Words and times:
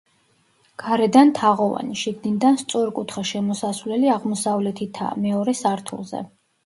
გარედან 0.83 1.33
თაღოვანი, 1.39 1.97
შიგნიდან 2.03 2.57
სწორკუთხა 2.61 3.25
შემოსასვლელი 3.33 4.13
აღმოსავლეთითაა, 4.15 5.13
მეორე 5.27 5.55
სართულზე. 5.61 6.25